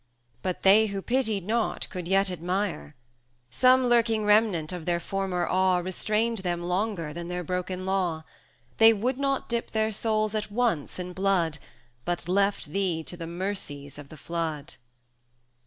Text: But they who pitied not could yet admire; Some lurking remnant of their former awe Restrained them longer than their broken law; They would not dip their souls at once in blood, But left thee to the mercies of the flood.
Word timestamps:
But 0.41 0.63
they 0.63 0.87
who 0.87 1.03
pitied 1.03 1.45
not 1.45 1.87
could 1.91 2.07
yet 2.07 2.31
admire; 2.31 2.95
Some 3.51 3.85
lurking 3.85 4.25
remnant 4.25 4.71
of 4.71 4.85
their 4.87 4.99
former 4.99 5.45
awe 5.45 5.77
Restrained 5.77 6.39
them 6.39 6.63
longer 6.63 7.13
than 7.13 7.27
their 7.27 7.43
broken 7.43 7.85
law; 7.85 8.23
They 8.79 8.93
would 8.93 9.19
not 9.19 9.47
dip 9.47 9.69
their 9.69 9.91
souls 9.91 10.33
at 10.33 10.51
once 10.51 10.97
in 10.97 11.13
blood, 11.13 11.59
But 12.03 12.27
left 12.27 12.71
thee 12.73 13.03
to 13.03 13.15
the 13.15 13.27
mercies 13.27 13.99
of 13.99 14.09
the 14.09 14.17
flood. 14.17 14.73